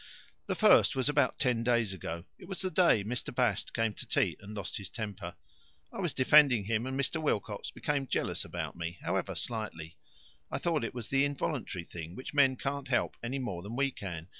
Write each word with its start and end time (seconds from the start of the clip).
The 0.47 0.55
'first' 0.55 0.95
was 0.95 1.09
about 1.09 1.37
ten 1.37 1.63
days 1.63 1.93
ago. 1.93 2.25
It 2.39 2.47
was 2.47 2.61
the 2.63 2.71
day 2.71 3.03
Mr. 3.03 3.31
Bast 3.35 3.71
came 3.75 3.93
to 3.93 4.07
tea 4.07 4.35
and 4.39 4.55
lost 4.55 4.77
his 4.77 4.89
temper. 4.89 5.35
I 5.93 5.99
was 5.99 6.11
defending 6.11 6.63
him, 6.65 6.87
and 6.87 6.99
Mr. 6.99 7.21
Wilcox 7.21 7.69
became 7.69 8.07
jealous 8.07 8.43
about 8.43 8.75
me, 8.75 8.97
however 9.03 9.35
slightly. 9.35 9.97
I 10.49 10.57
thought 10.57 10.83
it 10.83 10.95
was 10.95 11.09
the 11.09 11.23
involuntary 11.23 11.85
thing, 11.85 12.15
which 12.15 12.33
men 12.33 12.57
can't 12.57 12.87
help 12.87 13.15
any 13.21 13.37
more 13.37 13.61
than 13.61 13.75
we 13.75 13.91
can. 13.91 14.27